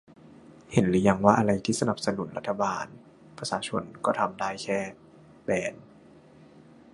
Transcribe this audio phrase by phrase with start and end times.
[0.73, 2.85] เห็นหรือยังว่าอะไรที่สนับสนุนรัฐบาล
[3.37, 4.79] ประชาชนก็ทำได้แค่
[5.43, 5.73] แบน